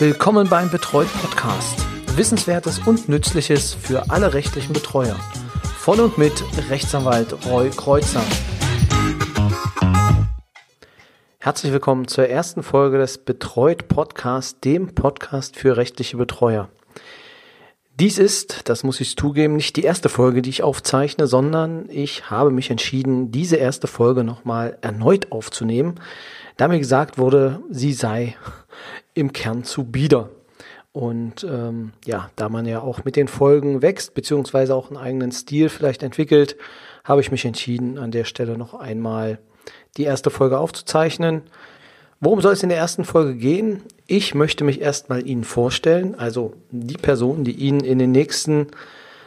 Willkommen 0.00 0.48
beim 0.48 0.70
Betreut 0.70 1.08
Podcast. 1.20 1.84
Wissenswertes 2.16 2.78
und 2.86 3.08
Nützliches 3.08 3.74
für 3.74 4.10
alle 4.10 4.32
rechtlichen 4.32 4.72
Betreuer. 4.72 5.16
Von 5.76 5.98
und 5.98 6.16
mit 6.18 6.44
Rechtsanwalt 6.70 7.34
Roy 7.46 7.70
Kreuzer. 7.70 8.22
Herzlich 11.40 11.72
willkommen 11.72 12.06
zur 12.06 12.28
ersten 12.28 12.62
Folge 12.62 12.98
des 12.98 13.18
Betreut 13.18 13.88
Podcast, 13.88 14.64
dem 14.64 14.94
Podcast 14.94 15.56
für 15.56 15.76
rechtliche 15.76 16.16
Betreuer. 16.16 16.68
Dies 18.00 18.18
ist, 18.18 18.68
das 18.68 18.84
muss 18.84 19.00
ich 19.00 19.16
zugeben, 19.16 19.56
nicht 19.56 19.74
die 19.74 19.82
erste 19.82 20.08
Folge, 20.08 20.40
die 20.40 20.50
ich 20.50 20.62
aufzeichne, 20.62 21.26
sondern 21.26 21.88
ich 21.90 22.30
habe 22.30 22.52
mich 22.52 22.70
entschieden, 22.70 23.32
diese 23.32 23.56
erste 23.56 23.88
Folge 23.88 24.22
nochmal 24.22 24.78
erneut 24.82 25.32
aufzunehmen, 25.32 25.96
da 26.56 26.68
mir 26.68 26.78
gesagt 26.78 27.18
wurde, 27.18 27.60
sie 27.70 27.92
sei 27.92 28.36
im 29.14 29.32
Kern 29.32 29.64
zu 29.64 29.82
bieder. 29.82 30.30
Und 30.92 31.42
ähm, 31.42 31.90
ja, 32.04 32.30
da 32.36 32.48
man 32.48 32.66
ja 32.66 32.82
auch 32.82 33.04
mit 33.04 33.16
den 33.16 33.26
Folgen 33.26 33.82
wächst, 33.82 34.14
beziehungsweise 34.14 34.76
auch 34.76 34.90
einen 34.90 34.96
eigenen 34.96 35.32
Stil 35.32 35.68
vielleicht 35.68 36.04
entwickelt, 36.04 36.56
habe 37.02 37.20
ich 37.20 37.32
mich 37.32 37.44
entschieden, 37.44 37.98
an 37.98 38.12
der 38.12 38.24
Stelle 38.24 38.56
noch 38.56 38.74
einmal 38.74 39.40
die 39.96 40.04
erste 40.04 40.30
Folge 40.30 40.60
aufzuzeichnen. 40.60 41.42
Worum 42.20 42.40
soll 42.40 42.52
es 42.52 42.64
in 42.64 42.68
der 42.68 42.78
ersten 42.78 43.04
Folge 43.04 43.36
gehen? 43.36 43.82
Ich 44.06 44.34
möchte 44.34 44.64
mich 44.64 44.80
erstmal 44.80 45.24
Ihnen 45.24 45.44
vorstellen, 45.44 46.16
also 46.16 46.54
die 46.70 46.96
Person, 46.96 47.44
die 47.44 47.52
Ihnen 47.52 47.80
in 47.80 47.98
den 47.98 48.10
nächsten 48.10 48.66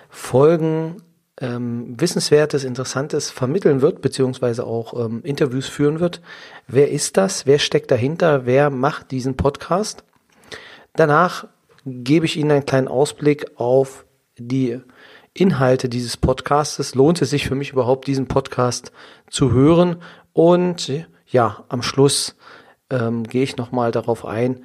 Folgen 0.09 0.97
ähm, 1.39 1.95
Wissenswertes, 1.97 2.65
Interessantes 2.65 3.31
vermitteln 3.31 3.81
wird, 3.81 4.01
beziehungsweise 4.01 4.65
auch 4.65 5.05
ähm, 5.05 5.21
Interviews 5.23 5.67
führen 5.67 6.01
wird. 6.01 6.21
Wer 6.67 6.91
ist 6.91 7.15
das? 7.15 7.45
Wer 7.45 7.59
steckt 7.59 7.91
dahinter? 7.91 8.45
Wer 8.45 8.69
macht 8.69 9.11
diesen 9.11 9.37
Podcast? 9.37 10.03
Danach 10.93 11.47
gebe 11.85 12.25
ich 12.25 12.35
Ihnen 12.35 12.51
einen 12.51 12.65
kleinen 12.65 12.89
Ausblick 12.89 13.45
auf 13.55 14.05
die 14.37 14.81
Inhalte 15.33 15.87
dieses 15.87 16.17
Podcastes. 16.17 16.93
Lohnt 16.93 17.21
es 17.21 17.29
sich 17.29 17.47
für 17.47 17.55
mich 17.55 17.71
überhaupt, 17.71 18.07
diesen 18.07 18.27
Podcast 18.27 18.91
zu 19.29 19.53
hören? 19.53 19.95
Und 20.33 20.91
ja, 21.27 21.63
am 21.69 21.81
Schluss 21.81 22.35
ähm, 22.91 23.23
gehe 23.23 23.43
ich 23.43 23.57
nochmal 23.57 23.91
darauf 23.91 24.25
ein, 24.25 24.63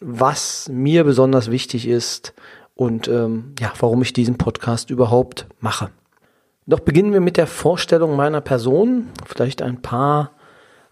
was 0.00 0.68
mir 0.72 1.04
besonders 1.04 1.50
wichtig 1.50 1.86
ist 1.86 2.34
und 2.74 3.08
ähm, 3.08 3.54
ja, 3.60 3.72
warum 3.78 4.02
ich 4.02 4.12
diesen 4.12 4.38
Podcast 4.38 4.90
überhaupt 4.90 5.46
mache. 5.60 5.90
Doch 6.66 6.80
beginnen 6.80 7.12
wir 7.12 7.20
mit 7.20 7.36
der 7.36 7.46
Vorstellung 7.46 8.16
meiner 8.16 8.40
Person, 8.40 9.08
vielleicht 9.26 9.60
ein 9.60 9.82
paar 9.82 10.32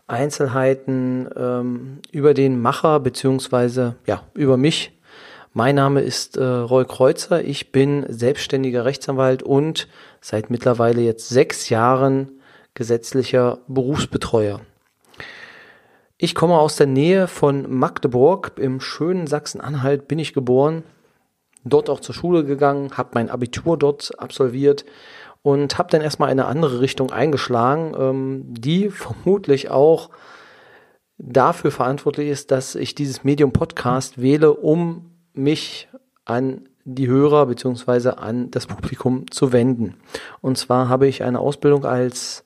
Einzelheiten 0.07 1.29
ähm, 1.37 1.99
über 2.11 2.35
den 2.35 2.61
Macher 2.61 3.01
beziehungsweise 3.01 3.97
ja 4.07 4.23
über 4.35 4.57
mich. 4.57 4.99
Mein 5.53 5.75
Name 5.75 6.01
ist 6.01 6.37
äh, 6.37 6.45
Roy 6.45 6.85
Kreuzer. 6.85 7.45
Ich 7.45 7.73
bin 7.73 8.05
selbstständiger 8.09 8.85
Rechtsanwalt 8.85 9.43
und 9.43 9.89
seit 10.21 10.51
mittlerweile 10.51 11.01
jetzt 11.01 11.29
sechs 11.29 11.69
Jahren 11.69 12.41
gesetzlicher 12.75 13.59
Berufsbetreuer. 13.67 14.61
Ich 16.21 16.35
komme 16.35 16.59
aus 16.59 16.75
der 16.75 16.89
Nähe 16.89 17.29
von 17.29 17.73
Magdeburg. 17.73 18.51
Im 18.57 18.81
schönen 18.81 19.29
Sachsen-Anhalt 19.29 20.09
bin 20.09 20.19
ich 20.19 20.33
geboren, 20.33 20.83
dort 21.63 21.89
auch 21.89 22.01
zur 22.01 22.13
Schule 22.13 22.45
gegangen, 22.45 22.97
habe 22.97 23.11
mein 23.15 23.31
Abitur 23.31 23.79
dort 23.79 24.19
absolviert 24.19 24.85
und 25.43 25.79
habe 25.79 25.91
dann 25.93 26.01
erstmal 26.01 26.29
eine 26.29 26.47
andere 26.47 26.81
Richtung 26.81 27.13
eingeschlagen, 27.13 27.95
ähm, 27.97 28.43
die 28.49 28.91
vermutlich 28.91 29.71
auch 29.71 30.11
dafür 31.19 31.71
verantwortlich 31.71 32.31
ist, 32.31 32.51
dass 32.51 32.75
ich 32.75 32.97
dieses 32.97 33.23
Medium 33.23 33.53
Podcast 33.53 34.21
wähle, 34.21 34.55
um 34.55 35.13
mich 35.35 35.89
an 36.25 36.69
die 36.85 37.07
Hörer 37.07 37.47
beziehungsweise 37.47 38.19
an 38.19 38.51
das 38.51 38.67
Publikum 38.67 39.31
zu 39.31 39.53
wenden. 39.53 39.95
Und 40.41 40.59
zwar 40.59 40.89
habe 40.89 41.07
ich 41.07 41.23
eine 41.23 41.39
Ausbildung 41.39 41.85
als 41.85 42.45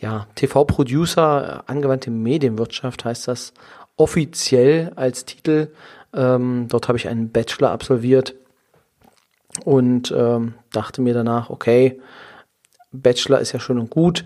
ja, 0.00 0.26
TV-Producer, 0.36 1.64
angewandte 1.66 2.10
Medienwirtschaft 2.10 3.04
heißt 3.04 3.28
das 3.28 3.52
offiziell 3.96 4.92
als 4.94 5.24
Titel. 5.24 5.72
Ähm, 6.14 6.66
dort 6.68 6.88
habe 6.88 6.98
ich 6.98 7.08
einen 7.08 7.30
Bachelor 7.30 7.70
absolviert 7.70 8.34
und 9.64 10.14
ähm, 10.16 10.54
dachte 10.72 11.02
mir 11.02 11.14
danach, 11.14 11.50
okay, 11.50 12.00
Bachelor 12.92 13.40
ist 13.40 13.52
ja 13.52 13.60
schön 13.60 13.78
und 13.78 13.90
gut. 13.90 14.24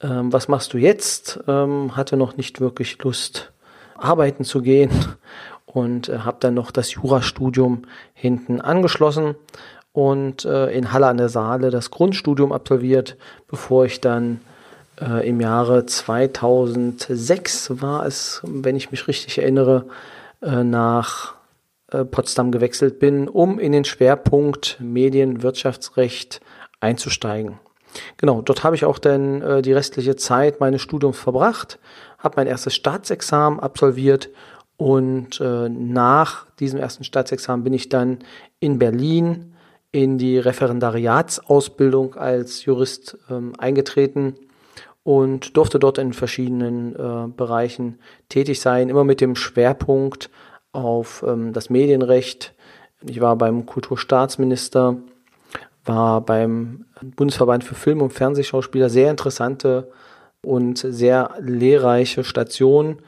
Ähm, 0.00 0.32
was 0.32 0.48
machst 0.48 0.72
du 0.72 0.78
jetzt? 0.78 1.40
Ähm, 1.48 1.96
hatte 1.96 2.16
noch 2.16 2.36
nicht 2.36 2.60
wirklich 2.60 3.02
Lust, 3.02 3.52
arbeiten 3.96 4.44
zu 4.44 4.62
gehen 4.62 4.90
und 5.66 6.08
äh, 6.08 6.20
habe 6.20 6.38
dann 6.40 6.54
noch 6.54 6.70
das 6.70 6.94
Jurastudium 6.94 7.82
hinten 8.14 8.60
angeschlossen 8.60 9.34
und 9.92 10.44
äh, 10.44 10.70
in 10.70 10.92
Halle 10.92 11.08
an 11.08 11.18
der 11.18 11.28
Saale 11.28 11.70
das 11.70 11.90
Grundstudium 11.90 12.52
absolviert, 12.52 13.16
bevor 13.48 13.84
ich 13.84 14.00
dann 14.00 14.40
äh, 15.00 15.28
im 15.28 15.40
Jahre 15.40 15.86
2006 15.86 17.80
war 17.82 18.06
es, 18.06 18.40
wenn 18.44 18.76
ich 18.76 18.90
mich 18.90 19.08
richtig 19.08 19.38
erinnere, 19.38 19.86
äh, 20.42 20.64
nach 20.64 21.34
äh, 21.88 22.04
Potsdam 22.04 22.52
gewechselt 22.52 22.98
bin, 22.98 23.28
um 23.28 23.58
in 23.58 23.72
den 23.72 23.84
Schwerpunkt 23.84 24.78
Medienwirtschaftsrecht 24.80 26.40
einzusteigen. 26.80 27.58
Genau, 28.16 28.40
dort 28.40 28.64
habe 28.64 28.74
ich 28.74 28.84
auch 28.84 28.98
dann 28.98 29.42
äh, 29.42 29.62
die 29.62 29.72
restliche 29.72 30.16
Zeit 30.16 30.60
meines 30.60 30.80
Studiums 30.80 31.18
verbracht, 31.18 31.78
habe 32.18 32.34
mein 32.36 32.46
erstes 32.46 32.74
Staatsexamen 32.74 33.60
absolviert 33.60 34.30
und 34.76 35.40
äh, 35.40 35.68
nach 35.68 36.46
diesem 36.58 36.80
ersten 36.80 37.04
Staatsexamen 37.04 37.62
bin 37.64 37.74
ich 37.74 37.88
dann 37.88 38.20
in 38.60 38.78
Berlin 38.78 39.54
in 39.90 40.16
die 40.16 40.38
Referendariatsausbildung 40.38 42.14
als 42.14 42.64
Jurist 42.64 43.18
ähm, 43.30 43.52
eingetreten 43.58 44.36
und 45.04 45.56
durfte 45.56 45.78
dort 45.78 45.98
in 45.98 46.12
verschiedenen 46.12 46.94
äh, 46.94 47.28
Bereichen 47.28 47.98
tätig 48.28 48.60
sein, 48.60 48.88
immer 48.88 49.04
mit 49.04 49.20
dem 49.20 49.36
Schwerpunkt 49.36 50.30
auf 50.72 51.24
ähm, 51.26 51.52
das 51.52 51.70
Medienrecht. 51.70 52.54
Ich 53.04 53.20
war 53.20 53.36
beim 53.36 53.66
Kulturstaatsminister 53.66 54.96
war 55.84 56.20
beim 56.20 56.84
Bundesverband 57.16 57.64
für 57.64 57.74
Film- 57.74 58.02
und 58.02 58.12
Fernsehschauspieler 58.12 58.88
sehr 58.88 59.10
interessante 59.10 59.90
und 60.42 60.78
sehr 60.78 61.34
lehrreiche 61.40 62.24
Station 62.24 62.98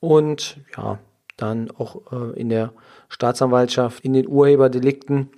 und 0.00 0.58
ja, 0.76 0.98
dann 1.36 1.70
auch 1.72 2.12
äh, 2.12 2.38
in 2.38 2.48
der 2.48 2.72
Staatsanwaltschaft 3.08 4.04
in 4.04 4.12
den 4.12 4.28
Urheberdelikten 4.28 5.30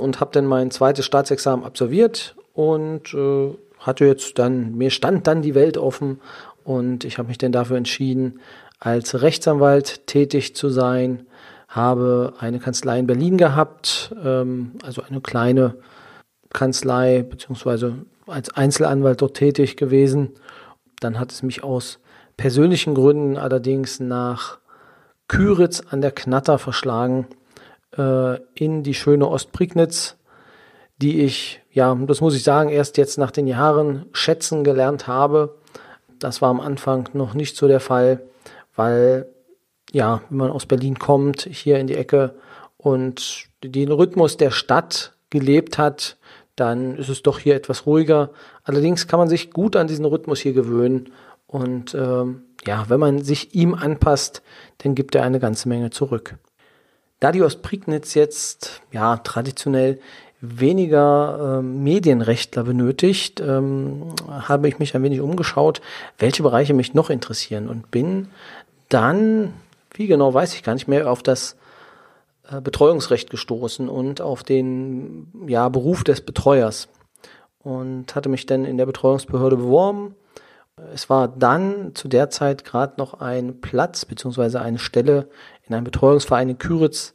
und 0.00 0.20
habe 0.20 0.32
dann 0.32 0.46
mein 0.46 0.70
zweites 0.70 1.04
Staatsexamen 1.04 1.64
absolviert 1.64 2.36
und 2.52 3.14
äh, 3.14 3.54
hatte 3.82 4.06
jetzt 4.06 4.38
dann, 4.38 4.74
mir 4.74 4.90
stand 4.90 5.26
dann 5.26 5.42
die 5.42 5.54
Welt 5.54 5.76
offen 5.76 6.20
und 6.64 7.04
ich 7.04 7.18
habe 7.18 7.28
mich 7.28 7.38
dann 7.38 7.52
dafür 7.52 7.76
entschieden, 7.76 8.40
als 8.78 9.22
Rechtsanwalt 9.22 10.06
tätig 10.06 10.56
zu 10.56 10.68
sein, 10.68 11.26
habe 11.68 12.34
eine 12.38 12.58
Kanzlei 12.58 12.98
in 12.98 13.06
Berlin 13.06 13.38
gehabt, 13.38 14.14
ähm, 14.22 14.72
also 14.82 15.02
eine 15.02 15.20
kleine 15.20 15.76
Kanzlei 16.52 17.22
beziehungsweise 17.22 17.94
als 18.26 18.50
Einzelanwalt 18.50 19.22
dort 19.22 19.36
tätig 19.36 19.76
gewesen. 19.76 20.32
Dann 21.00 21.18
hat 21.18 21.32
es 21.32 21.42
mich 21.42 21.64
aus 21.64 21.98
persönlichen 22.36 22.94
Gründen 22.94 23.36
allerdings 23.36 24.00
nach 24.00 24.58
Küritz 25.28 25.82
an 25.88 26.00
der 26.00 26.10
Knatter 26.10 26.58
verschlagen 26.58 27.26
äh, 27.96 28.38
in 28.54 28.82
die 28.82 28.94
schöne 28.94 29.28
Ostprignitz, 29.28 30.16
die 31.02 31.20
ich, 31.22 31.60
ja, 31.72 31.94
das 31.94 32.20
muss 32.20 32.34
ich 32.34 32.44
sagen, 32.44 32.70
erst 32.70 32.96
jetzt 32.96 33.18
nach 33.18 33.30
den 33.30 33.46
Jahren 33.46 34.06
schätzen 34.12 34.64
gelernt 34.64 35.06
habe. 35.06 35.56
Das 36.18 36.40
war 36.40 36.50
am 36.50 36.60
Anfang 36.60 37.08
noch 37.12 37.34
nicht 37.34 37.56
so 37.56 37.66
der 37.66 37.80
Fall, 37.80 38.22
weil, 38.76 39.26
ja, 39.90 40.22
wenn 40.30 40.38
man 40.38 40.50
aus 40.50 40.66
Berlin 40.66 40.98
kommt, 40.98 41.42
hier 41.42 41.78
in 41.78 41.88
die 41.88 41.96
Ecke 41.96 42.36
und 42.76 43.46
den 43.64 43.90
Rhythmus 43.90 44.36
der 44.36 44.50
Stadt 44.50 45.14
gelebt 45.30 45.78
hat, 45.78 46.16
dann 46.56 46.96
ist 46.96 47.08
es 47.08 47.22
doch 47.22 47.38
hier 47.38 47.56
etwas 47.56 47.86
ruhiger. 47.86 48.30
Allerdings 48.62 49.08
kann 49.08 49.18
man 49.18 49.28
sich 49.28 49.50
gut 49.50 49.74
an 49.74 49.88
diesen 49.88 50.04
Rhythmus 50.04 50.40
hier 50.40 50.52
gewöhnen 50.52 51.12
und 51.46 51.94
ähm, 51.94 52.44
ja, 52.64 52.88
wenn 52.88 53.00
man 53.00 53.22
sich 53.22 53.54
ihm 53.54 53.74
anpasst, 53.74 54.42
dann 54.78 54.94
gibt 54.94 55.14
er 55.14 55.24
eine 55.24 55.40
ganze 55.40 55.68
Menge 55.68 55.90
zurück. 55.90 56.36
Da 57.18 57.32
die 57.32 57.42
Ostprignitz 57.42 58.14
jetzt 58.14 58.82
ja 58.92 59.16
traditionell 59.16 60.00
weniger 60.42 61.60
äh, 61.60 61.62
Medienrechtler 61.62 62.64
benötigt, 62.64 63.40
ähm, 63.40 64.08
habe 64.28 64.68
ich 64.68 64.80
mich 64.80 64.94
ein 64.94 65.02
wenig 65.04 65.20
umgeschaut, 65.20 65.80
welche 66.18 66.42
Bereiche 66.42 66.74
mich 66.74 66.94
noch 66.94 67.10
interessieren 67.10 67.68
und 67.68 67.92
bin 67.92 68.26
dann, 68.88 69.54
wie 69.94 70.08
genau 70.08 70.34
weiß 70.34 70.54
ich 70.54 70.64
gar 70.64 70.74
nicht 70.74 70.88
mehr, 70.88 71.08
auf 71.08 71.22
das 71.22 71.56
äh, 72.50 72.60
Betreuungsrecht 72.60 73.30
gestoßen 73.30 73.88
und 73.88 74.20
auf 74.20 74.42
den 74.42 75.28
ja, 75.46 75.68
Beruf 75.68 76.02
des 76.02 76.20
Betreuers 76.20 76.88
und 77.60 78.16
hatte 78.16 78.28
mich 78.28 78.44
dann 78.44 78.64
in 78.64 78.76
der 78.76 78.86
Betreuungsbehörde 78.86 79.56
beworben, 79.56 80.16
Es 80.92 81.08
war 81.08 81.28
dann 81.28 81.94
zu 81.94 82.08
der 82.08 82.30
Zeit 82.30 82.64
gerade 82.64 82.94
noch 82.96 83.20
ein 83.20 83.60
Platz 83.60 84.04
beziehungsweise 84.04 84.60
eine 84.60 84.80
Stelle 84.80 85.28
in 85.68 85.74
einem 85.74 85.84
Betreuungsverein 85.84 86.48
in 86.48 86.58
Küritz 86.58 87.14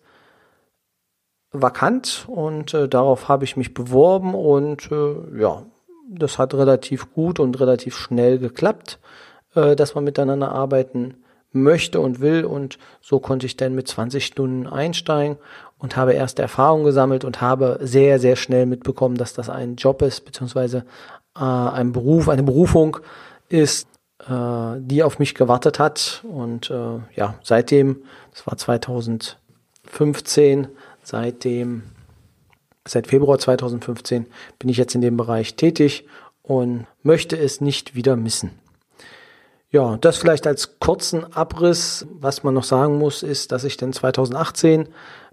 vakant 1.61 2.25
und 2.27 2.73
äh, 2.73 2.87
darauf 2.87 3.27
habe 3.27 3.43
ich 3.43 3.57
mich 3.57 3.73
beworben 3.73 4.33
und 4.33 4.91
äh, 4.91 5.39
ja, 5.39 5.63
das 6.09 6.37
hat 6.37 6.53
relativ 6.53 7.13
gut 7.13 7.39
und 7.39 7.59
relativ 7.59 7.97
schnell 7.97 8.39
geklappt, 8.39 8.99
äh, 9.55 9.75
dass 9.75 9.95
man 9.95 10.03
miteinander 10.03 10.51
arbeiten 10.51 11.15
möchte 11.51 11.99
und 11.99 12.19
will 12.19 12.45
und 12.45 12.77
so 13.01 13.19
konnte 13.19 13.45
ich 13.45 13.57
dann 13.57 13.75
mit 13.75 13.87
20 13.87 14.25
Stunden 14.25 14.67
einsteigen 14.67 15.37
und 15.77 15.95
habe 15.95 16.13
erste 16.13 16.41
Erfahrungen 16.41 16.85
gesammelt 16.85 17.23
und 17.23 17.41
habe 17.41 17.79
sehr, 17.81 18.19
sehr 18.19 18.35
schnell 18.35 18.65
mitbekommen, 18.65 19.15
dass 19.15 19.33
das 19.33 19.49
ein 19.49 19.75
Job 19.75 20.01
ist, 20.01 20.25
beziehungsweise 20.25 20.85
äh, 21.35 21.43
ein 21.43 21.91
Beruf, 21.91 22.29
eine 22.29 22.43
Berufung 22.43 22.97
ist, 23.49 23.87
äh, 24.27 24.79
die 24.79 25.03
auf 25.03 25.19
mich 25.19 25.35
gewartet 25.35 25.79
hat 25.79 26.23
und 26.27 26.69
äh, 26.69 26.99
ja, 27.15 27.35
seitdem, 27.43 28.03
das 28.31 28.47
war 28.47 28.57
2015, 28.57 30.67
seitdem, 31.07 31.83
seit 32.85 33.07
Februar 33.07 33.39
2015 33.39 34.25
bin 34.59 34.69
ich 34.69 34.75
jetzt 34.75 34.93
in 34.93 35.01
dem 35.01 35.15
Bereich 35.15 35.55
tätig 35.55 36.05
und 36.41 36.85
möchte 37.01 37.37
es 37.37 37.61
nicht 37.61 37.95
wieder 37.95 38.17
missen. 38.17 38.51
Ja, 39.69 39.97
das 39.97 40.17
vielleicht 40.17 40.47
als 40.47 40.79
kurzen 40.79 41.23
Abriss. 41.33 42.05
Was 42.11 42.43
man 42.43 42.53
noch 42.53 42.65
sagen 42.65 42.97
muss, 42.97 43.23
ist, 43.23 43.53
dass 43.53 43.63
ich 43.63 43.77
dann 43.77 43.93
2018 43.93 44.89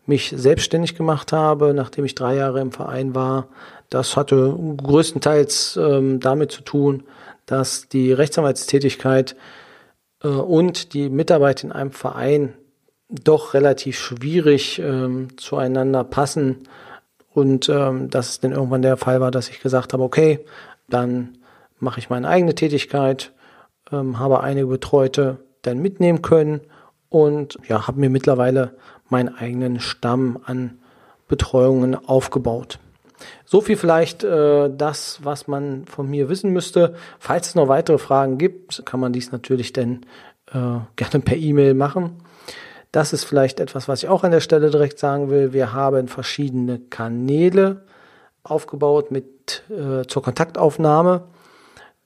mich 0.06 0.32
selbstständig 0.36 0.96
gemacht 0.96 1.32
habe, 1.32 1.74
nachdem 1.74 2.04
ich 2.04 2.14
drei 2.14 2.36
Jahre 2.36 2.60
im 2.60 2.70
Verein 2.70 3.14
war. 3.14 3.48
Das 3.90 4.16
hatte 4.16 4.56
größtenteils 4.76 5.76
ähm, 5.76 6.20
damit 6.20 6.52
zu 6.52 6.62
tun, 6.62 7.02
dass 7.46 7.88
die 7.88 8.12
Rechtsanwaltstätigkeit 8.12 9.34
äh, 10.22 10.28
und 10.28 10.94
die 10.94 11.08
Mitarbeit 11.08 11.64
in 11.64 11.72
einem 11.72 11.90
Verein 11.90 12.54
doch 13.22 13.54
relativ 13.54 13.98
schwierig 13.98 14.78
ähm, 14.78 15.28
zueinander 15.36 16.04
passen 16.04 16.68
und 17.32 17.68
ähm, 17.68 18.10
dass 18.10 18.30
es 18.30 18.40
dann 18.40 18.52
irgendwann 18.52 18.82
der 18.82 18.96
Fall 18.96 19.20
war, 19.20 19.30
dass 19.30 19.48
ich 19.48 19.60
gesagt 19.60 19.92
habe, 19.92 20.02
okay, 20.02 20.44
dann 20.88 21.38
mache 21.78 21.98
ich 21.98 22.10
meine 22.10 22.28
eigene 22.28 22.54
Tätigkeit, 22.54 23.32
ähm, 23.92 24.18
habe 24.18 24.40
einige 24.40 24.66
Betreute 24.66 25.38
dann 25.62 25.78
mitnehmen 25.78 26.22
können 26.22 26.60
und 27.08 27.58
ja, 27.68 27.86
habe 27.86 28.00
mir 28.00 28.10
mittlerweile 28.10 28.76
meinen 29.08 29.34
eigenen 29.34 29.80
Stamm 29.80 30.38
an 30.44 30.78
Betreuungen 31.28 31.94
aufgebaut. 31.94 32.78
So 33.44 33.60
viel 33.60 33.76
vielleicht 33.76 34.24
äh, 34.24 34.70
das, 34.74 35.20
was 35.22 35.46
man 35.46 35.86
von 35.86 36.08
mir 36.08 36.28
wissen 36.28 36.52
müsste. 36.52 36.94
Falls 37.18 37.48
es 37.48 37.54
noch 37.54 37.68
weitere 37.68 37.98
Fragen 37.98 38.38
gibt, 38.38 38.84
kann 38.84 39.00
man 39.00 39.12
dies 39.12 39.32
natürlich 39.32 39.72
dann 39.72 40.04
äh, 40.52 40.78
gerne 40.96 41.20
per 41.24 41.36
E-Mail 41.36 41.74
machen. 41.74 42.16
Das 42.94 43.12
ist 43.12 43.24
vielleicht 43.24 43.58
etwas, 43.58 43.88
was 43.88 44.04
ich 44.04 44.08
auch 44.08 44.22
an 44.22 44.30
der 44.30 44.38
Stelle 44.40 44.70
direkt 44.70 45.00
sagen 45.00 45.28
will. 45.28 45.52
Wir 45.52 45.72
haben 45.72 46.06
verschiedene 46.06 46.78
Kanäle 46.78 47.82
aufgebaut 48.44 49.10
mit 49.10 49.64
äh, 49.68 50.06
zur 50.06 50.22
Kontaktaufnahme. 50.22 51.24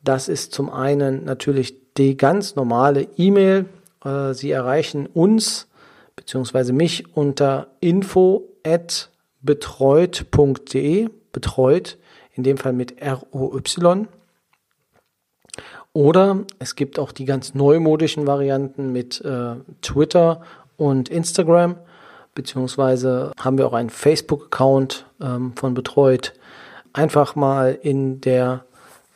Das 0.02 0.31
ist 0.31 0.55
zum 0.55 0.70
einen 0.70 1.26
natürlich 1.26 1.93
die 1.99 2.17
ganz 2.17 2.56
normale 2.56 3.06
E-Mail. 3.19 3.67
Äh, 4.02 4.32
Sie 4.32 4.50
erreichen 4.50 5.05
uns 5.05 5.69
bzw. 6.17 6.73
mich 6.73 7.14
unter 7.14 7.67
info 7.81 8.49
at 8.67 9.11
betreut.de, 9.43 11.11
betreut, 11.32 11.99
in 12.32 12.44
dem 12.44 12.56
Fall 12.56 12.73
mit 12.73 13.02
R-O-Y. 13.02 14.08
Oder 15.93 16.46
es 16.58 16.76
gibt 16.76 16.99
auch 16.99 17.12
die 17.12 17.26
ganz 17.26 17.55
neumodischen 17.55 18.26
Varianten 18.26 18.91
mit 18.91 19.20
äh, 19.20 19.56
Twitter 19.82 20.41
und 20.79 21.11
Instagram, 21.11 21.77
beziehungsweise 22.35 23.33
haben 23.39 23.59
wir 23.59 23.67
auch 23.67 23.75
einen 23.75 23.91
Facebook-Account 23.91 25.05
ähm, 25.21 25.53
von 25.57 25.75
Betreut. 25.75 26.33
Einfach 26.95 27.37
mal 27.37 27.79
in 27.83 28.23
der 28.23 28.65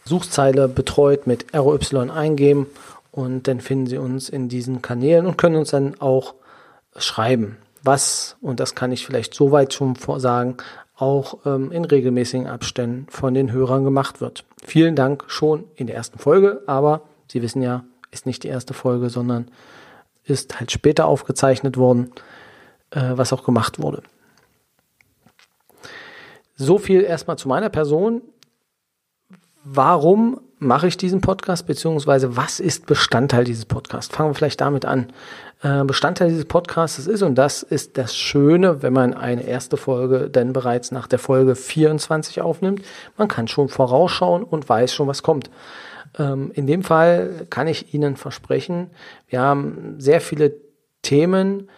Suchzeile 0.05 0.69
betreut 0.69 1.27
mit 1.27 1.47
ROY 1.57 2.11
eingeben 2.11 2.67
und 3.13 3.49
dann 3.49 3.61
finden 3.61 3.87
Sie 3.87 3.97
uns 3.97 4.29
in 4.29 4.49
diesen 4.51 4.83
Kanälen 4.83 5.27
und 5.27 5.39
können 5.39 5.57
uns 5.57 5.71
dann 5.71 5.99
auch 6.01 6.35
schreiben, 6.97 7.57
was, 7.83 8.37
und 8.41 8.61
das 8.61 8.75
kann 8.75 8.93
ich 8.93 9.07
vielleicht 9.07 9.35
soweit 9.35 9.73
schon 9.73 9.95
sagen, 10.19 10.57
auch 10.97 11.39
ähm, 11.47 11.73
in 11.73 11.85
regelmäßigen 11.85 12.47
Abständen 12.47 13.07
von 13.09 13.35
den 13.35 13.53
Hörern 13.53 13.85
gemacht 13.85 14.21
wird. 14.21 14.45
Vielen 14.65 14.95
Dank 14.95 15.25
schon 15.29 15.65
in 15.75 15.87
der 15.87 15.97
ersten 15.97 16.19
Folge, 16.19 16.63
aber 16.67 17.03
Sie 17.29 17.41
wissen 17.41 17.63
ja, 17.63 17.85
ist 18.11 18.27
nicht 18.27 18.43
die 18.43 18.49
erste 18.49 18.75
Folge, 18.75 19.09
sondern 19.09 19.49
ist 20.25 20.59
halt 20.59 20.71
später 20.73 21.07
aufgezeichnet 21.07 21.77
worden, 21.77 22.13
äh, 22.91 23.13
was 23.15 23.33
auch 23.33 23.45
gemacht 23.45 23.81
wurde. 23.81 24.03
So 26.57 26.79
viel 26.79 27.03
erstmal 27.03 27.39
zu 27.39 27.49
meiner 27.49 27.71
Person 27.71 28.23
warum 29.65 30.41
mache 30.59 30.87
ich 30.87 30.97
diesen 30.97 31.21
Podcast, 31.21 31.67
beziehungsweise 31.67 32.37
was 32.37 32.61
ist 32.61 32.87
Bestandteil 32.87 33.45
dieses 33.45 33.65
Podcasts? 33.65 34.15
Fangen 34.15 34.31
wir 34.31 34.35
vielleicht 34.35 34.61
damit 34.61 34.85
an. 34.85 35.13
Äh, 35.63 35.85
Bestandteil 35.85 36.29
dieses 36.29 36.45
Podcasts 36.45 37.07
ist, 37.07 37.23
und 37.23 37.37
das 37.37 37.63
ist 37.63 37.99
das 37.99 38.17
Schöne, 38.17 38.83
wenn 38.83 38.93
man 38.93 39.15
eine 39.15 39.43
erste 39.43 39.77
Folge 39.77 40.31
dann 40.31 40.53
bereits 40.53 40.93
nach 40.93 41.07
der 41.07 41.19
Folge 41.19 41.57
24 41.57 42.41
aufnimmt, 42.43 42.83
man 43.17 43.29
kann 43.29 43.49
schon 43.49 43.69
vorausschauen 43.69 44.45
und 44.45 44.69
weiß 44.69 44.95
schon, 44.95 45.09
was 45.09 45.23
kommt. 45.23 45.51
Ähm, 46.19 46.51
in 46.55 46.67
dem 46.67 46.83
Fall 46.83 47.47
kann 47.51 47.67
ich 47.67 47.95
Ihnen 47.95 48.17
versprechen, 48.17 48.91
wir 49.29 49.41
haben 49.41 49.97
sehr 49.99 50.21
viele 50.21 50.55
Themen, 51.03 51.69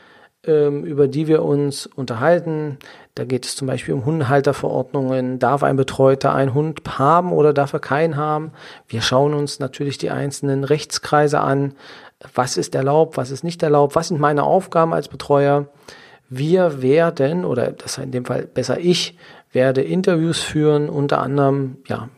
ähm, 0.46 0.84
über 0.84 1.08
die 1.08 1.26
wir 1.26 1.42
uns 1.42 1.86
unterhalten. 1.86 2.78
Da 3.14 3.24
geht 3.24 3.46
es 3.46 3.56
zum 3.56 3.66
Beispiel 3.66 3.94
um 3.94 4.04
Hundehalterverordnungen. 4.04 5.38
Darf 5.38 5.62
ein 5.62 5.76
Betreuter 5.76 6.34
einen 6.34 6.52
Hund 6.52 6.80
haben 6.98 7.32
oder 7.32 7.52
darf 7.52 7.72
er 7.72 7.80
keinen 7.80 8.16
haben? 8.16 8.52
Wir 8.86 9.00
schauen 9.00 9.34
uns 9.34 9.60
natürlich 9.60 9.98
die 9.98 10.10
einzelnen 10.10 10.64
Rechtskreise 10.64 11.40
an. 11.40 11.74
Was 12.34 12.56
ist 12.56 12.74
erlaubt, 12.74 13.16
was 13.16 13.30
ist 13.30 13.44
nicht 13.44 13.62
erlaubt? 13.62 13.94
Was 13.94 14.08
sind 14.08 14.20
meine 14.20 14.42
Aufgaben 14.42 14.92
als 14.92 15.08
Betreuer? 15.08 15.68
Wir 16.28 16.82
werden, 16.82 17.44
oder 17.44 17.72
das 17.72 17.98
in 17.98 18.10
dem 18.10 18.24
Fall 18.24 18.46
besser 18.46 18.78
ich, 18.78 19.16
werde 19.52 19.82
Interviews 19.82 20.40
führen, 20.40 20.88
unter 20.88 21.20
anderem, 21.20 21.78
ja, 21.86 22.08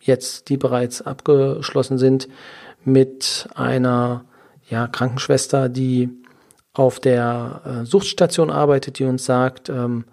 jetzt, 0.00 0.48
die 0.48 0.56
bereits 0.56 1.02
abgeschlossen 1.02 1.98
sind, 1.98 2.28
mit 2.84 3.48
einer, 3.54 4.24
ja, 4.68 4.86
Krankenschwester, 4.86 5.68
die 5.68 6.10
auf 6.72 7.00
der 7.00 7.62
äh, 7.64 7.84
Suchtstation 7.84 8.50
arbeitet, 8.50 8.98
die 8.98 9.04
uns 9.04 9.24
sagt, 9.24 9.68
ähm, 9.68 10.04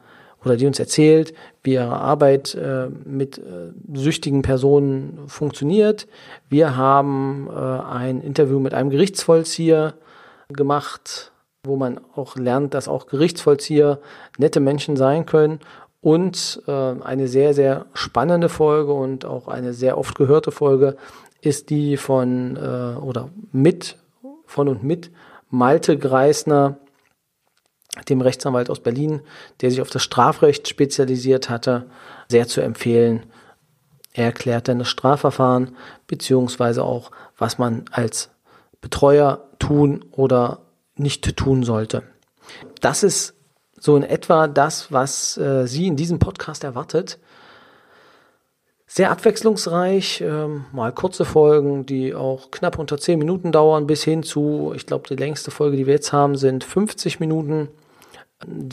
oder 0.46 0.58
die 0.58 0.68
uns 0.68 0.80
erzählt, 0.80 1.34
wie 1.64 1.74
ihre 1.74 1.98
Arbeit 1.98 2.54
äh, 2.56 2.88
mit 3.04 3.40
äh, 3.40 3.72
süchtigen 3.94 4.44
Personen 4.44 5.28
funktioniert. 5.28 6.08
Wir 6.50 6.78
haben 6.78 7.50
äh, 7.50 7.54
ein 7.54 8.22
Interview 8.22 8.60
mit 8.60 8.74
einem 8.74 8.92
Gerichtsvollzieher 8.92 9.96
gemacht, 10.50 11.32
wo 11.64 11.76
man 11.76 12.00
auch 12.16 12.36
lernt, 12.36 12.76
dass 12.76 12.88
auch 12.88 13.08
Gerichtsvollzieher 13.08 14.00
nette 14.38 14.60
Menschen 14.60 14.96
sein 14.96 15.26
können. 15.26 15.60
Und 16.06 16.62
äh, 16.68 16.72
eine 16.72 17.28
sehr, 17.28 17.56
sehr 17.56 17.88
spannende 17.96 18.48
Folge 18.48 18.94
und 18.94 19.26
auch 19.26 19.48
eine 19.48 19.74
sehr 19.74 19.98
oft 19.98 20.14
gehörte 20.14 20.52
Folge 20.52 20.98
ist 21.42 21.72
die 21.72 21.98
von 21.98 22.58
äh, 22.58 23.00
oder 23.00 23.32
mit, 23.52 23.98
von 24.46 24.68
und 24.68 24.84
mit 24.84 25.10
Malte 25.50 25.98
Greisner, 25.98 26.78
dem 28.08 28.22
Rechtsanwalt 28.22 28.70
aus 28.70 28.82
Berlin, 28.82 29.22
der 29.62 29.72
sich 29.72 29.82
auf 29.82 29.90
das 29.90 30.04
Strafrecht 30.04 30.68
spezialisiert 30.68 31.50
hatte, 31.50 31.88
sehr 32.28 32.48
zu 32.48 32.62
empfehlen. 32.62 33.24
Er 34.14 34.26
erklärt 34.26 34.68
dann 34.68 34.78
das 34.78 34.90
Strafverfahren, 34.90 35.76
beziehungsweise 36.06 36.84
auch, 36.84 37.10
was 37.36 37.58
man 37.58 37.86
als 37.90 38.30
Betreuer 38.80 39.50
tun 39.58 40.06
oder 40.12 40.60
nicht 40.98 41.36
tun 41.36 41.64
sollte. 41.64 42.04
Das 42.80 43.02
ist 43.02 43.34
so 43.86 43.96
in 43.96 44.04
etwa 44.04 44.48
das, 44.48 44.92
was 44.92 45.38
äh, 45.38 45.68
Sie 45.68 45.86
in 45.86 45.96
diesem 45.96 46.18
Podcast 46.18 46.64
erwartet. 46.64 47.20
Sehr 48.88 49.12
abwechslungsreich, 49.12 50.22
ähm, 50.22 50.66
mal 50.72 50.92
kurze 50.92 51.24
Folgen, 51.24 51.86
die 51.86 52.16
auch 52.16 52.50
knapp 52.50 52.80
unter 52.80 52.98
10 52.98 53.20
Minuten 53.20 53.52
dauern, 53.52 53.86
bis 53.86 54.04
hin 54.04 54.24
zu, 54.24 54.74
ich 54.76 54.88
glaube, 54.88 55.08
die 55.08 55.16
längste 55.16 55.52
Folge, 55.52 55.78
die 55.78 55.86
wir 55.86 55.94
jetzt 55.94 56.12
haben, 56.12 56.36
sind 56.36 56.64
50 56.64 57.20
Minuten 57.20 57.68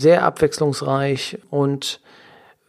sehr 0.00 0.24
abwechslungsreich 0.24 1.38
und 1.50 2.00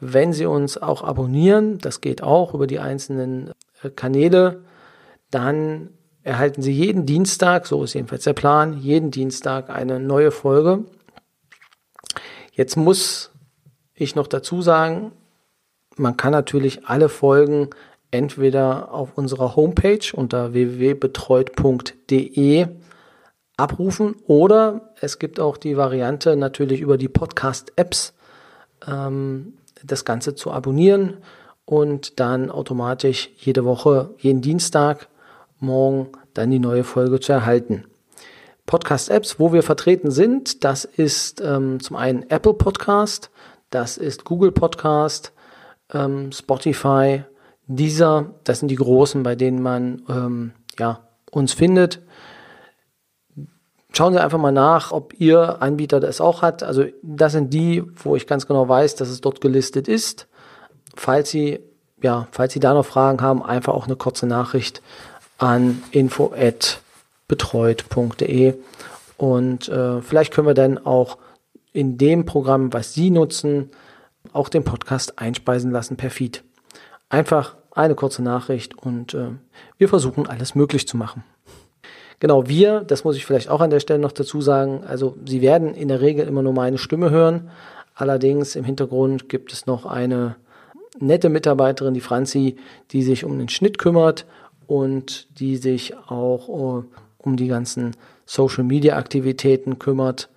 wenn 0.02 0.34
Sie 0.34 0.46
uns 0.46 0.78
auch 0.78 1.02
abonnieren, 1.02 1.78
das 1.78 2.02
geht 2.02 2.24
auch 2.24 2.54
über 2.54 2.68
die 2.68 2.80
einzelnen 2.80 3.52
äh, 3.84 3.90
Kanäle, 3.90 4.64
dann 5.32 5.92
erhalten 6.24 6.62
Sie 6.62 6.74
jeden 6.74 7.06
Dienstag, 7.06 7.68
so 7.68 7.86
ist 7.86 7.94
jedenfalls 7.94 8.26
der 8.26 8.34
Plan, 8.34 8.80
jeden 8.82 9.12
Dienstag 9.12 9.70
eine 9.70 10.02
neue 10.02 10.32
Folge. 10.32 10.84
Jetzt 12.56 12.78
muss 12.78 13.32
ich 13.96 14.16
noch 14.16 14.28
dazu 14.28 14.62
sagen, 14.62 15.12
man 15.98 16.16
kann 16.18 16.32
natürlich 16.32 16.86
alle 16.86 17.10
Folgen 17.10 17.72
entweder 18.12 18.94
auf 18.94 19.18
unserer 19.18 19.56
Homepage 19.56 20.06
unter 20.14 20.54
www.betreut.de 20.54 22.68
abrufen 23.58 24.16
oder 24.28 24.94
es 25.02 25.18
gibt 25.18 25.40
auch 25.40 25.58
die 25.58 25.78
Variante 25.78 26.36
natürlich 26.36 26.82
über 26.82 26.98
die 26.98 27.08
Podcast-Apps 27.08 28.14
ähm, 28.88 29.54
das 29.84 30.06
Ganze 30.06 30.36
zu 30.36 30.52
abonnieren 30.52 31.18
und 31.66 32.20
dann 32.20 32.52
automatisch 32.52 33.32
jede 33.38 33.66
Woche, 33.66 34.14
jeden 34.20 34.42
Dienstag, 34.42 35.08
morgen 35.60 36.10
dann 36.36 36.52
die 36.52 36.60
neue 36.60 36.84
Folge 36.84 37.20
zu 37.20 37.32
erhalten. 37.32 37.86
Podcast-Apps, 38.66 39.40
wo 39.40 39.52
wir 39.54 39.64
vertreten 39.64 40.12
sind, 40.12 40.64
das 40.64 40.86
ist 40.86 41.42
ähm, 41.42 41.80
zum 41.80 41.96
einen 41.96 42.30
Apple 42.30 42.54
Podcast, 42.54 43.30
das 43.70 43.98
ist 43.98 44.24
Google 44.24 44.52
Podcast, 44.52 45.34
ähm, 45.94 46.32
Spotify, 46.32 47.24
dieser, 47.68 48.34
das 48.44 48.60
sind 48.60 48.70
die 48.70 48.76
großen, 48.76 49.24
bei 49.24 49.36
denen 49.36 49.62
man 49.62 50.04
ähm, 50.10 50.54
ja, 50.80 51.02
uns 51.32 51.54
findet. 51.54 52.02
Schauen 53.92 54.14
Sie 54.14 54.22
einfach 54.22 54.40
mal 54.40 54.52
nach, 54.52 54.92
ob 54.92 55.20
Ihr 55.20 55.62
Anbieter 55.62 56.00
das 56.00 56.20
auch 56.20 56.42
hat. 56.42 56.64
Also 56.64 56.86
das 57.04 57.34
sind 57.34 57.54
die, 57.54 57.84
wo 57.96 58.16
ich 58.16 58.28
ganz 58.28 58.48
genau 58.48 58.68
weiß, 58.68 58.96
dass 58.96 59.10
es 59.10 59.22
dort 59.22 59.40
gelistet 59.40 59.88
ist. 59.88 60.28
Falls 60.96 61.30
Sie, 61.30 61.60
ja, 62.02 62.28
falls 62.32 62.54
Sie 62.54 62.60
da 62.60 62.74
noch 62.74 62.86
Fragen 62.86 63.22
haben, 63.22 63.44
einfach 63.44 63.74
auch 63.74 63.86
eine 63.86 63.96
kurze 63.96 64.26
Nachricht 64.26 64.82
an 65.38 65.84
info@betreut.de 67.34 68.56
und 69.18 69.70
äh, 69.70 70.02
vielleicht 70.02 70.34
können 70.34 70.48
wir 70.48 70.54
dann 70.54 70.78
auch 70.78 71.18
in 71.72 71.98
dem 71.98 72.26
Programm, 72.26 72.74
was 72.74 72.94
Sie 72.94 73.10
nutzen, 73.10 73.70
auch 74.32 74.50
den 74.50 74.64
Podcast 74.64 75.20
einspeisen 75.20 75.72
lassen 75.72 75.98
per 75.98 76.10
Feed. 76.10 76.44
Einfach 77.10 77.56
eine 77.72 77.96
kurze 77.96 78.24
Nachricht 78.24 78.78
und 78.78 79.14
äh, 79.14 79.30
wir 79.78 79.90
versuchen 79.90 80.28
alles 80.28 80.56
möglich 80.56 80.88
zu 80.88 80.98
machen. 80.98 81.24
Genau, 82.20 82.48
wir, 82.48 82.82
das 82.82 83.04
muss 83.04 83.18
ich 83.18 83.26
vielleicht 83.26 83.50
auch 83.50 83.60
an 83.60 83.70
der 83.70 83.80
Stelle 83.80 84.00
noch 84.00 84.12
dazu 84.12 84.42
sagen, 84.42 84.84
also 84.88 85.18
Sie 85.26 85.42
werden 85.42 85.74
in 85.74 85.90
der 85.90 86.02
Regel 86.02 86.28
immer 86.28 86.42
nur 86.42 86.54
meine 86.54 86.78
Stimme 86.78 87.10
hören. 87.10 87.50
Allerdings 87.96 88.56
im 88.56 88.64
Hintergrund 88.64 89.30
gibt 89.30 89.52
es 89.52 89.66
noch 89.66 89.86
eine 89.86 90.36
nette 91.00 91.30
Mitarbeiterin, 91.30 91.94
die 91.94 92.02
Franzi, 92.02 92.56
die 92.92 93.04
sich 93.04 93.26
um 93.26 93.38
den 93.38 93.50
Schnitt 93.50 93.78
kümmert 93.78 94.26
und 94.68 95.28
die 95.40 95.58
sich 95.58 95.96
auch 96.08 96.48
uh, 96.48 96.84
um 97.24 97.38
die 97.38 97.48
ganzen 97.48 97.96
Social 98.26 98.64
Media 98.64 98.98
Aktivitäten 98.98 99.78
kümmert. 99.80 100.30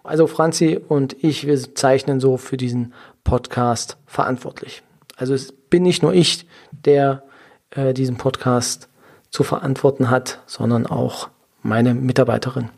Also 0.04 0.28
Franzi 0.28 0.80
und 0.88 1.16
ich, 1.24 1.46
wir 1.46 1.76
zeichnen 1.76 2.20
so 2.20 2.38
für 2.38 2.58
diesen 2.58 2.94
Podcast 3.24 3.98
verantwortlich. 4.08 4.82
Also 5.16 5.36
es 5.36 5.52
bin 5.52 5.84
nicht 5.84 6.02
nur 6.02 6.14
ich, 6.14 6.48
der 6.72 7.22
äh, 7.70 7.94
diesen 7.94 8.18
Podcast 8.18 8.90
zu 9.30 9.44
verantworten 9.44 10.10
hat, 10.10 10.42
sondern 10.48 10.88
auch 10.88 11.30
meine 11.62 11.94
Mitarbeiterin. 11.94 12.72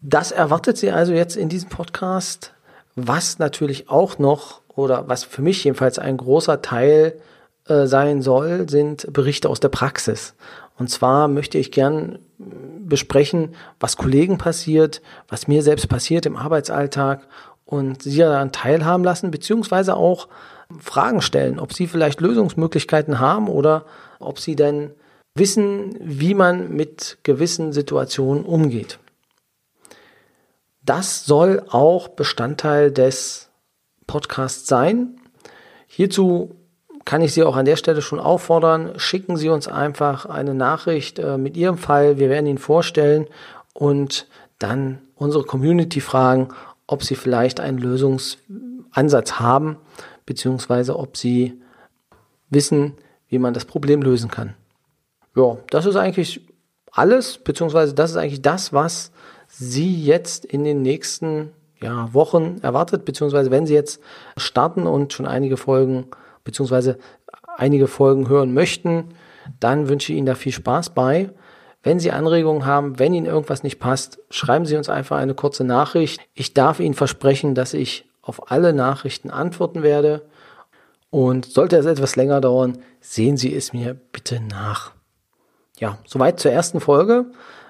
Das 0.00 0.30
erwartet 0.30 0.76
Sie 0.76 0.90
also 0.90 1.12
jetzt 1.12 1.36
in 1.36 1.48
diesem 1.48 1.68
Podcast, 1.68 2.52
was 2.94 3.38
natürlich 3.38 3.88
auch 3.88 4.18
noch 4.18 4.60
oder 4.68 5.08
was 5.08 5.24
für 5.24 5.42
mich 5.42 5.64
jedenfalls 5.64 5.98
ein 5.98 6.16
großer 6.16 6.62
Teil 6.62 7.18
äh, 7.66 7.86
sein 7.86 8.22
soll, 8.22 8.68
sind 8.68 9.12
Berichte 9.12 9.48
aus 9.48 9.60
der 9.60 9.68
Praxis. 9.68 10.34
Und 10.78 10.90
zwar 10.90 11.28
möchte 11.28 11.58
ich 11.58 11.72
gern 11.72 12.18
besprechen, 12.38 13.54
was 13.80 13.96
Kollegen 13.96 14.38
passiert, 14.38 15.00
was 15.28 15.48
mir 15.48 15.62
selbst 15.62 15.88
passiert 15.88 16.26
im 16.26 16.36
Arbeitsalltag 16.36 17.26
und 17.64 18.02
sie 18.02 18.18
daran 18.18 18.52
teilhaben 18.52 19.02
lassen, 19.02 19.30
beziehungsweise 19.30 19.96
auch 19.96 20.28
Fragen 20.78 21.22
stellen, 21.22 21.58
ob 21.58 21.72
sie 21.72 21.86
vielleicht 21.86 22.20
Lösungsmöglichkeiten 22.20 23.18
haben 23.18 23.48
oder 23.48 23.86
ob 24.18 24.38
sie 24.38 24.56
denn 24.56 24.90
wissen, 25.34 25.96
wie 26.00 26.34
man 26.34 26.74
mit 26.74 27.18
gewissen 27.22 27.72
Situationen 27.72 28.44
umgeht. 28.44 28.98
Das 30.86 31.26
soll 31.26 31.64
auch 31.68 32.08
Bestandteil 32.08 32.92
des 32.92 33.50
Podcasts 34.06 34.68
sein. 34.68 35.20
Hierzu 35.88 36.54
kann 37.04 37.22
ich 37.22 37.34
Sie 37.34 37.42
auch 37.42 37.56
an 37.56 37.64
der 37.64 37.76
Stelle 37.76 38.02
schon 38.02 38.20
auffordern, 38.20 38.92
schicken 38.96 39.36
Sie 39.36 39.48
uns 39.48 39.66
einfach 39.66 40.26
eine 40.26 40.54
Nachricht 40.54 41.18
äh, 41.18 41.38
mit 41.38 41.56
Ihrem 41.56 41.76
Fall. 41.76 42.18
Wir 42.18 42.28
werden 42.28 42.46
ihn 42.46 42.58
vorstellen 42.58 43.26
und 43.74 44.28
dann 44.60 45.00
unsere 45.16 45.42
Community 45.42 46.00
fragen, 46.00 46.48
ob 46.86 47.02
Sie 47.02 47.16
vielleicht 47.16 47.58
einen 47.58 47.78
Lösungsansatz 47.78 49.40
haben, 49.40 49.78
beziehungsweise 50.24 50.96
ob 50.96 51.16
Sie 51.16 51.60
wissen, 52.48 52.94
wie 53.28 53.38
man 53.38 53.54
das 53.54 53.64
Problem 53.64 54.02
lösen 54.02 54.30
kann. 54.30 54.54
Ja, 55.34 55.58
das 55.70 55.84
ist 55.84 55.96
eigentlich 55.96 56.46
alles, 56.92 57.38
beziehungsweise 57.38 57.92
das 57.92 58.12
ist 58.12 58.16
eigentlich 58.16 58.42
das, 58.42 58.72
was 58.72 59.10
Sie 59.58 60.02
jetzt 60.04 60.44
in 60.44 60.64
den 60.64 60.82
nächsten 60.82 61.52
ja, 61.80 62.12
Wochen 62.12 62.58
erwartet, 62.62 63.04
beziehungsweise 63.04 63.50
wenn 63.50 63.66
Sie 63.66 63.74
jetzt 63.74 64.00
starten 64.36 64.86
und 64.86 65.12
schon 65.12 65.26
einige 65.26 65.56
Folgen 65.56 66.06
beziehungsweise 66.46 66.96
einige 67.58 67.88
Folgen 67.88 68.28
hören 68.30 68.54
möchten, 68.54 69.14
dann 69.60 69.88
wünsche 69.88 70.12
ich 70.12 70.18
Ihnen 70.18 70.26
da 70.26 70.34
viel 70.34 70.52
Spaß 70.52 70.90
bei. 70.90 71.30
Wenn 71.82 72.00
Sie 72.00 72.10
Anregungen 72.10 72.64
haben, 72.64 72.98
wenn 72.98 73.12
Ihnen 73.12 73.26
irgendwas 73.26 73.62
nicht 73.62 73.78
passt, 73.78 74.18
schreiben 74.30 74.64
Sie 74.64 74.76
uns 74.76 74.88
einfach 74.88 75.18
eine 75.18 75.34
kurze 75.34 75.64
Nachricht. 75.64 76.20
Ich 76.34 76.54
darf 76.54 76.80
Ihnen 76.80 76.94
versprechen, 76.94 77.54
dass 77.54 77.74
ich 77.74 78.08
auf 78.22 78.50
alle 78.50 78.72
Nachrichten 78.72 79.30
antworten 79.30 79.82
werde. 79.82 80.26
Und 81.10 81.46
sollte 81.46 81.76
es 81.76 81.86
etwas 81.86 82.16
länger 82.16 82.40
dauern, 82.40 82.78
sehen 83.00 83.36
Sie 83.36 83.54
es 83.54 83.72
mir 83.72 83.94
bitte 83.94 84.40
nach. 84.40 84.92
Ja, 85.78 85.98
soweit 86.06 86.40
zur 86.40 86.50
ersten 86.50 86.80
Folge. 86.80 87.26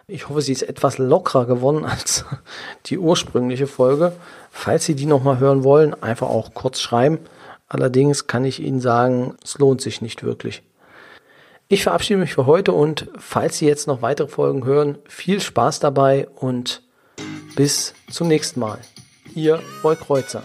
Ich 0.08 0.28
hoffe, 0.28 0.40
sie 0.40 0.52
ist 0.52 0.62
etwas 0.62 0.98
lockerer 0.98 1.46
geworden 1.46 1.84
als 1.84 2.25
die 2.86 2.98
ursprüngliche 2.98 3.66
Folge. 3.66 4.12
Falls 4.50 4.84
Sie 4.84 4.94
die 4.94 5.06
nochmal 5.06 5.40
hören 5.40 5.64
wollen, 5.64 6.00
einfach 6.00 6.28
auch 6.28 6.54
kurz 6.54 6.80
schreiben. 6.80 7.18
Allerdings 7.68 8.28
kann 8.28 8.44
ich 8.44 8.60
Ihnen 8.60 8.80
sagen, 8.80 9.36
es 9.42 9.58
lohnt 9.58 9.80
sich 9.80 10.02
nicht 10.02 10.22
wirklich. 10.22 10.62
Ich 11.66 11.82
verabschiede 11.82 12.20
mich 12.20 12.34
für 12.34 12.46
heute 12.46 12.70
und 12.70 13.08
falls 13.18 13.58
Sie 13.58 13.66
jetzt 13.66 13.88
noch 13.88 14.00
weitere 14.00 14.28
Folgen 14.28 14.64
hören, 14.64 14.98
viel 15.08 15.40
Spaß 15.40 15.80
dabei 15.80 16.28
und 16.36 16.82
bis 17.56 17.92
zum 18.08 18.28
nächsten 18.28 18.60
Mal. 18.60 18.78
Ihr 19.34 19.60
Roy 19.82 19.96
Kreuzer. 19.96 20.44